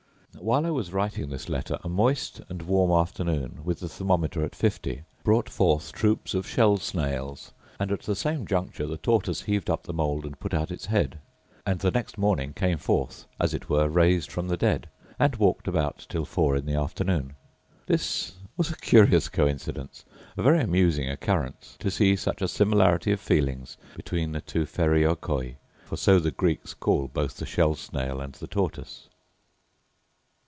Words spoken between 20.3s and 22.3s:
a very amusing occurrence! to see